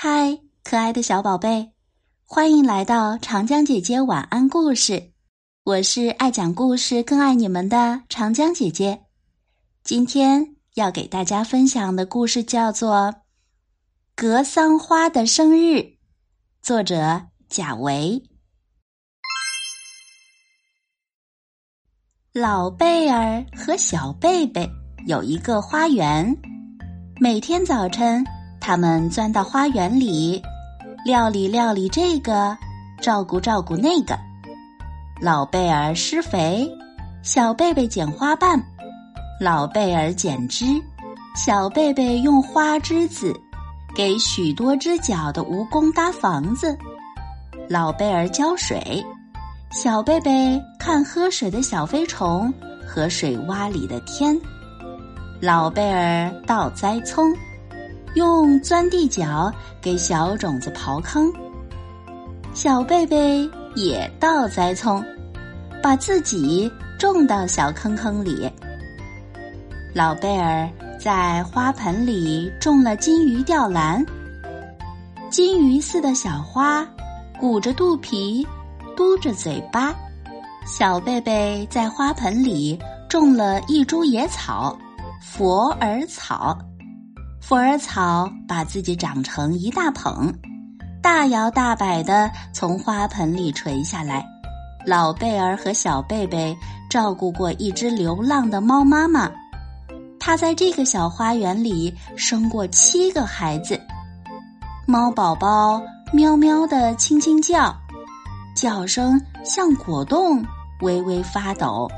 [0.00, 1.72] 嗨，可爱的小宝贝，
[2.24, 5.10] 欢迎来到长江姐姐晚安故事。
[5.64, 9.06] 我是爱讲故事、更爱你们的长江姐姐。
[9.82, 13.12] 今天要给大家分享的故事叫做
[14.14, 15.78] 《格桑花的生日》，
[16.62, 18.22] 作者贾维。
[22.32, 24.70] 老贝儿和小贝贝
[25.08, 26.32] 有一个花园，
[27.20, 28.24] 每天早晨。
[28.68, 30.42] 他们钻到花园里，
[31.02, 32.54] 料理料理这个，
[33.00, 34.14] 照顾照顾那个。
[35.22, 36.70] 老贝儿施肥，
[37.22, 38.60] 小贝贝捡花瓣；
[39.40, 40.66] 老贝儿剪枝，
[41.34, 43.34] 小贝贝用花枝子
[43.96, 46.76] 给许多只脚的蜈蚣搭房子。
[47.70, 49.02] 老贝儿浇水，
[49.70, 52.52] 小贝贝看喝水的小飞虫
[52.86, 54.38] 和水洼里的天。
[55.40, 57.34] 老贝儿倒栽葱。
[58.14, 61.32] 用钻地脚给小种子刨坑，
[62.54, 65.04] 小贝贝也倒栽葱，
[65.82, 68.50] 把自己种到小坑坑里。
[69.94, 74.04] 老贝儿在花盆里种了金鱼吊兰，
[75.30, 76.86] 金鱼似的小花，
[77.38, 78.46] 鼓着肚皮，
[78.96, 79.94] 嘟着嘴巴。
[80.66, 82.78] 小贝贝在花盆里
[83.08, 84.76] 种了一株野草，
[85.22, 86.58] 佛耳草。
[87.40, 90.32] 佛耳草把自己长成一大捧，
[91.02, 94.24] 大摇大摆的从花盆里垂下来。
[94.84, 96.56] 老贝儿和小贝贝
[96.90, 99.30] 照顾过一只流浪的猫妈妈，
[100.20, 103.80] 它在这个小花园里生过七个孩子。
[104.86, 105.80] 猫宝宝
[106.12, 107.74] 喵喵的轻轻叫，
[108.54, 110.44] 叫声像果冻，
[110.80, 111.88] 微微发抖。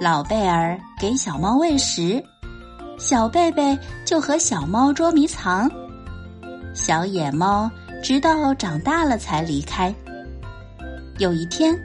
[0.00, 2.22] 老贝儿给小猫喂食。
[2.98, 5.70] 小贝贝就和小猫捉迷藏，
[6.74, 7.70] 小野猫
[8.02, 9.94] 直到长大了才离开。
[11.18, 11.78] 有一天，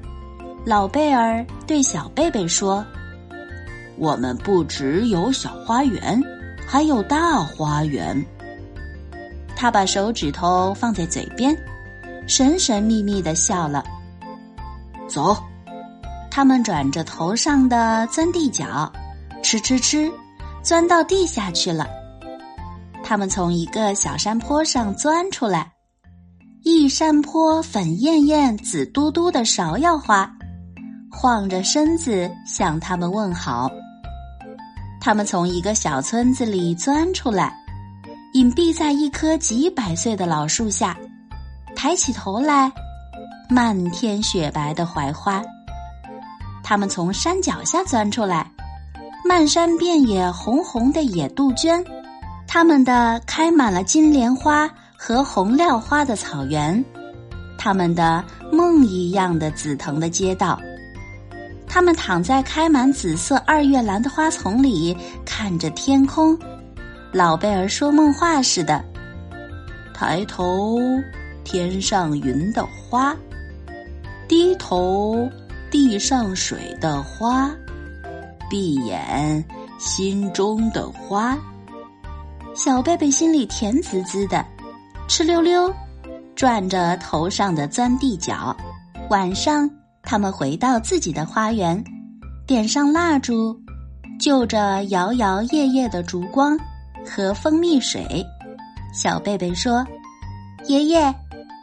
[0.65, 2.83] 老贝儿对小贝贝说
[3.97, 6.19] ：“我们不只有小花园，
[6.67, 8.19] 还有大花园。”
[9.55, 11.55] 他把手指头放在嘴边，
[12.27, 13.83] 神神秘秘的笑了。
[15.07, 15.37] 走，
[16.31, 18.91] 他们转着头上的钻地脚，
[19.43, 20.11] 吃吃吃。
[20.63, 21.85] 钻到地下去了。
[23.03, 25.69] 他们从一个小山坡上钻出来，
[26.63, 30.31] 一山坡粉艳艳、紫嘟嘟的芍药花，
[31.11, 33.69] 晃着身子向他们问好。
[35.01, 37.53] 他们从一个小村子里钻出来，
[38.33, 40.97] 隐蔽在一棵几百岁的老树下，
[41.75, 42.71] 抬起头来，
[43.49, 45.43] 漫天雪白的槐花。
[46.63, 48.49] 他们从山脚下钻出来。
[49.25, 51.83] 漫山遍野红红的野杜鹃，
[52.45, 56.83] 它们的开满了金莲花和红料花的草原，
[57.57, 60.59] 它们的梦一样的紫藤的街道，
[61.67, 64.95] 它们躺在开满紫色二月兰的花丛里，
[65.25, 66.37] 看着天空。
[67.13, 68.83] 老贝儿说梦话似的，
[69.93, 70.77] 抬头
[71.45, 73.15] 天上云的花，
[74.27, 75.29] 低头
[75.71, 77.49] 地上水的花。
[78.49, 79.43] 闭眼，
[79.77, 81.37] 心中的花。
[82.55, 84.45] 小贝贝心里甜滋滋的，
[85.07, 85.73] 哧溜溜，
[86.35, 88.55] 转着头上的钻地脚。
[89.09, 89.69] 晚上，
[90.03, 91.83] 他们回到自己的花园，
[92.45, 93.59] 点上蜡烛，
[94.19, 96.57] 就着摇摇曳曳的烛光
[97.05, 98.25] 和蜂蜜水。
[98.93, 99.85] 小贝贝说
[100.67, 101.13] ：“爷爷，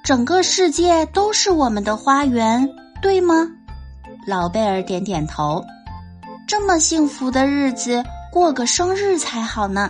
[0.03, 2.69] 整个世界都是我们的花园，
[3.01, 3.49] 对吗？”
[4.27, 5.65] 老贝尔点点头。
[6.51, 8.03] 这么幸福的日子，
[8.33, 9.89] 过个生日才好呢。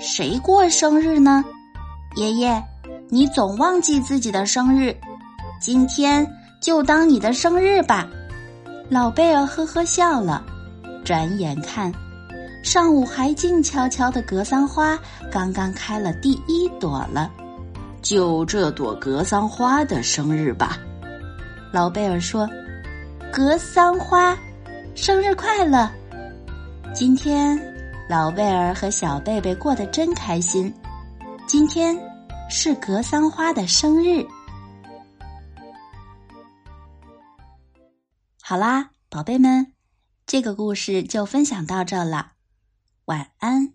[0.00, 1.44] 谁过生日呢？
[2.16, 2.64] 爷爷，
[3.10, 4.96] 你总忘记自己的生日，
[5.60, 6.26] 今天
[6.58, 8.08] 就当你的生日吧。
[8.88, 10.42] 老贝尔呵呵笑了。
[11.04, 11.92] 转眼看，
[12.62, 14.98] 上午还静悄悄的格桑花，
[15.30, 17.30] 刚刚开了第一朵了。
[18.00, 20.78] 就这朵格桑花的生日吧。
[21.70, 22.48] 老贝尔说
[23.30, 24.34] ：“格桑花。”
[24.94, 25.90] 生日快乐！
[26.94, 27.58] 今天
[28.08, 30.72] 老贝儿和小贝贝过得真开心。
[31.48, 31.98] 今天
[32.48, 34.24] 是格桑花的生日。
[38.40, 39.72] 好啦，宝贝们，
[40.26, 42.32] 这个故事就分享到这了。
[43.06, 43.72] 晚安。